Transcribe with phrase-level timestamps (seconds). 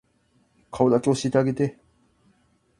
[0.71, 1.77] 顔だけ教えてあげて